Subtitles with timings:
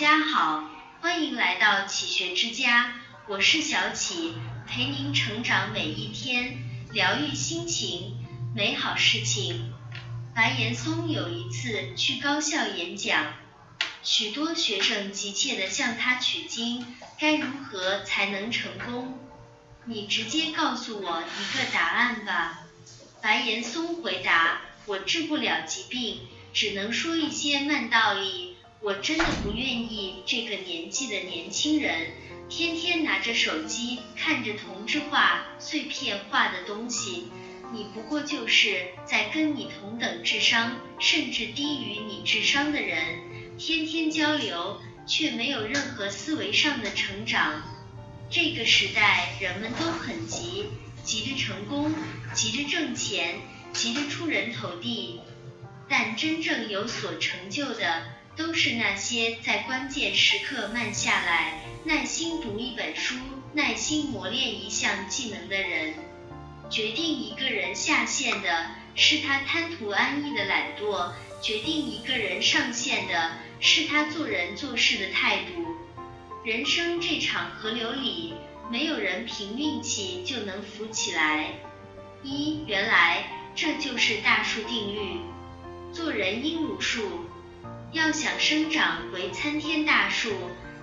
[0.00, 0.64] 家好，
[1.02, 2.94] 欢迎来到启学之家，
[3.28, 4.32] 我是小启，
[4.66, 6.56] 陪您成长每一天，
[6.90, 8.16] 疗愈心情，
[8.56, 9.74] 美好事情。
[10.34, 13.34] 白岩松有一次去高校演讲，
[14.02, 19.18] 许多学生急切地向他取经，该如何才能成功？
[19.84, 22.60] 你直接告诉我一个答案吧。
[23.20, 26.20] 白岩松回答：我治不了疾病，
[26.54, 28.49] 只能说一些慢道理。
[28.82, 32.12] 我真的不愿意这个年纪的年轻人
[32.48, 37.28] 天天拿着手机看着同质化、碎片化的东西。
[37.72, 47.62] 你不过就是在跟你同等智商，甚至低于你智商的人天天交流，却没有任何思维上的成长。
[48.30, 50.64] 这个时代人们都很急，
[51.04, 51.92] 急着成功，
[52.32, 53.40] 急着挣钱，
[53.74, 55.20] 急着出人头地，
[55.86, 58.04] 但真正有所成就的，
[58.36, 63.16] 都是那些在关键时刻慢下来，耐心读一本书，
[63.52, 65.94] 耐心磨练一项技能的人。
[66.70, 75.66] 决定一个人下线的是他贪图安逸的懒惰，决定一个人上线的是他做人做事的态度。
[76.44, 78.34] 人生这场河流里，
[78.70, 81.54] 没有人凭运气就能浮起来。
[82.22, 85.20] 一，原来这就是大树定律。
[85.92, 87.26] 做人应如树，
[87.92, 90.32] 要想生长为参天大树，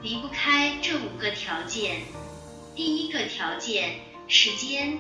[0.02, 2.02] 离不开这五个条件。
[2.75, 5.00] 第一个条件，时间。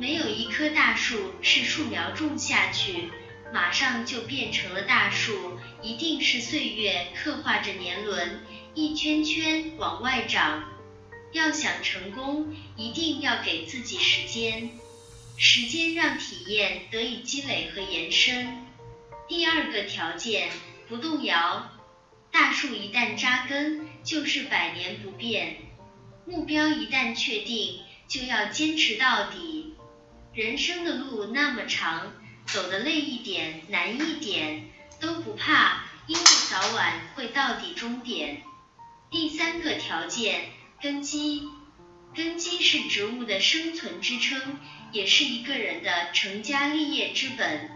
[0.00, 3.10] 没有一棵大树是树苗种下去，
[3.52, 8.40] 马上就变成了大树，一定是岁月刻画着年轮，
[8.74, 10.64] 一圈圈往外长。
[11.32, 14.70] 要想成功，一定要给自己时间，
[15.36, 18.66] 时间让体验得以积累和延伸。
[19.28, 20.48] 第二个条件，
[20.88, 21.70] 不动摇。
[22.30, 25.56] 大树一旦扎根，就是百年不变。
[26.26, 29.74] 目标一旦确定，就要坚持到底。
[30.34, 32.12] 人生的路那么长，
[32.46, 38.42] 走得累一点、难一点都不怕，因为早晚会到底终点。
[39.10, 40.50] 第三个条件，
[40.80, 41.42] 根基。
[42.14, 44.58] 根基是植物的生存支撑，
[44.92, 47.70] 也是一个人的成家立业之本。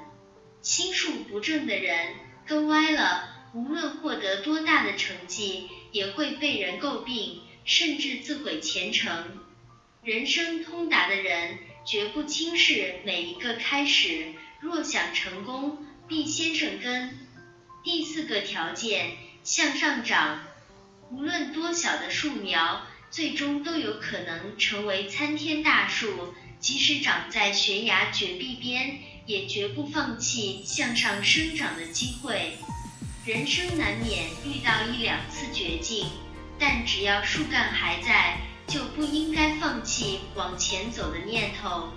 [0.63, 2.15] 心术不正的人，
[2.53, 9.41] 根歪了，无论获得多大的成绩，也会被人诟病，甚至自毁前程。
[10.05, 11.59] 人生通达的人。
[11.85, 14.35] 绝不轻视每一个开始。
[14.61, 17.19] 若想成功，必先生根。
[17.83, 20.45] 第四个条件，向上长。
[21.11, 26.35] 无论多小的树苗，最终都有可能成为参天大树。
[26.61, 32.59] 即使长在悬崖绝壁边，也绝不放弃向上生长的机会。
[33.25, 36.07] 人生难免遇到一两次绝境，
[36.59, 38.39] 但只要树干还在。
[38.69, 41.91] 就不应该放弃往前走的念头。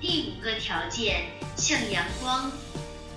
[0.00, 2.52] 第五个条件，向阳光。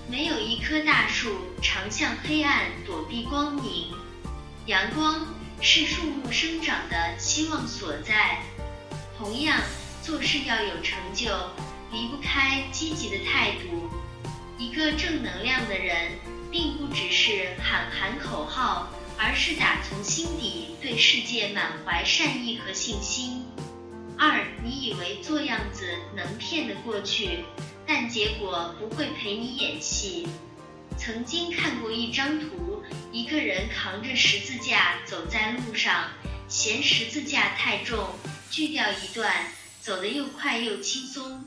[0.08, 3.92] 没有一棵大树常向黑暗躲避光明，
[4.68, 5.28] 阳光
[5.60, 8.44] 是树木生长的希望所在。
[9.18, 9.60] 同样，
[10.04, 11.28] 做事要有成就，
[11.96, 13.90] 离不开积极的态度。
[14.58, 16.12] 一个正能量的人，
[16.52, 18.92] 并不只是喊喊口号。
[19.18, 23.46] 而是打从心底对世界满怀善意和信心。
[24.18, 27.46] 二，你以为做样子能骗得过去，
[27.88, 30.28] 但结果不会陪你演戏。
[30.98, 32.84] 曾经看过一张图，
[33.14, 36.10] 一个人扛着十字架走在路上，
[36.50, 38.10] 嫌十字架太重，
[38.52, 39.32] 锯掉一段，
[39.80, 41.42] 走得又快又轻松。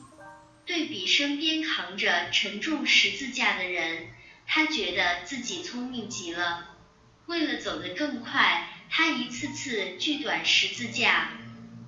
[0.68, 4.08] 对比身边扛着沉重十字架的人，
[4.46, 6.76] 他觉得自己聪明极了。
[7.24, 11.30] 为了走得更快，他一次次锯短十字架，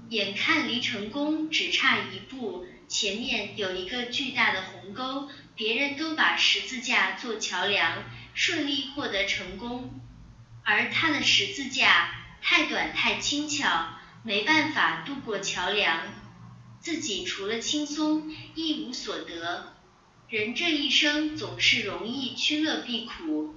[0.08, 8.02] 眼看离成功只差一步，前面有一个巨大的鸿沟，别人都把十字架做桥梁，
[8.32, 10.00] 顺利获得成功，
[10.64, 13.88] 而他的十字架太短太轻巧，
[14.22, 16.00] 没办法渡过桥梁，
[16.80, 19.74] 自己除了轻松一无所得。
[20.28, 23.54] 人这一生总是容易趋乐避苦。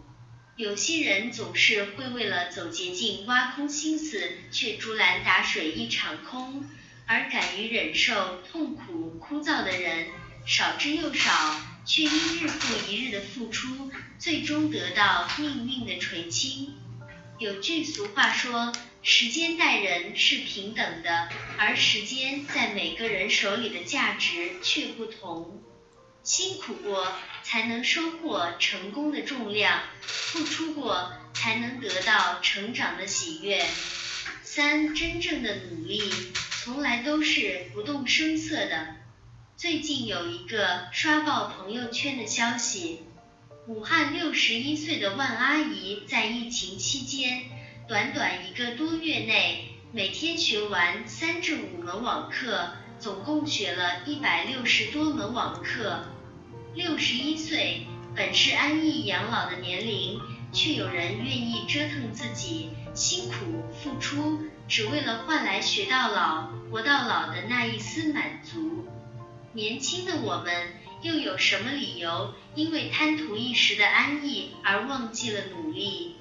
[0.55, 6.63] 有些人总是会为了走捷径挖空心思，却竹篮打水一场空；
[7.07, 10.09] 而敢于忍受痛苦枯燥的人
[10.45, 16.73] 少之又少，却因日复一日的付出，最终得到命运的垂青。
[17.44, 18.72] 有句俗话说
[19.04, 25.62] ：“时间待人是平等的，而时间在每个人手里的价值却不同。”
[26.24, 27.06] 辛苦过
[27.44, 33.62] 才能收获成功的重量，付出过才能得到成长的喜悦。
[34.42, 36.01] 三，真正的努力
[36.63, 38.95] 从来都是不动声色的。
[39.57, 43.04] 最近有一个刷爆朋友圈的消息，
[43.65, 47.44] 武汉六十一岁的万阿姨在疫情期间，
[47.88, 56.04] 短短一个多月内，每天学完三至五门网课，总共学了一百六十多门网课。
[56.75, 60.19] 六十一岁，本是安逸养老的年龄，
[60.51, 68.86] 却有人愿意折腾自己，辛苦付出，只为了换来学到老、活到老的那一丝满足。
[69.54, 76.15] 年轻的我们又有什么理由因为贪图一时的安逸而忘记了努力？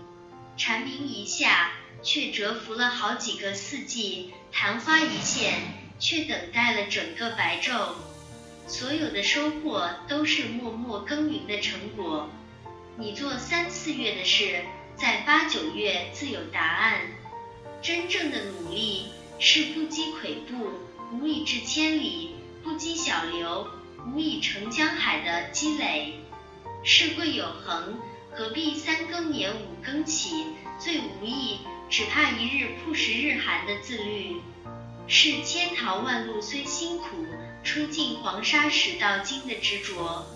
[0.57, 1.71] 蝉鸣一下，
[2.03, 5.55] 却蛰伏了好几个四季；昙花一现，
[6.01, 7.95] 却等待了整个白昼。
[8.67, 12.29] 所有的收获都是默默耕耘的成果。
[12.97, 14.65] 你做三四月的事，
[14.97, 17.01] 在八九月自有答案。
[17.81, 19.07] 真正的努力
[19.39, 20.73] 是不积跬步，
[21.13, 22.31] 无以至千里。
[22.63, 23.67] 不积小流，
[24.07, 26.15] 无以成江海的积累。
[26.85, 27.99] 是贵有恒，
[28.33, 30.47] 何必三更年五更起？
[30.79, 31.59] 最无益，
[31.89, 34.41] 只怕一日曝十日寒的自律。
[35.07, 37.25] 是千淘万漉虽辛苦，
[37.63, 40.27] 出尽黄沙始到金的执着。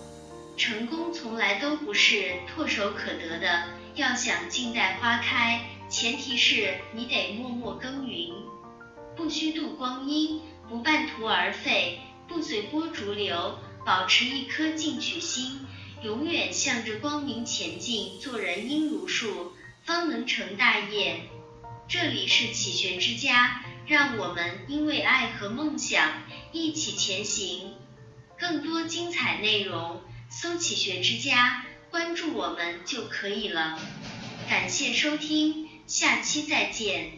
[0.55, 3.63] 成功从来都不是唾手可得的，
[3.95, 8.33] 要想静待花开，前提是你得默默耕耘，
[9.15, 11.99] 不虚度光阴，不半途而废。
[12.37, 15.65] 不随波逐流，保持一颗进取心，
[16.03, 18.19] 永远向着光明前进。
[18.21, 19.53] 做人应如数，
[19.83, 21.21] 方能成大业。
[21.87, 27.73] 这里是启学之家，让我们因为爱和梦想一起前行。
[28.37, 33.79] 更多精彩内容，搜“启学之家”，关注我们就可以了。
[34.47, 37.16] 感谢收听，下期再见。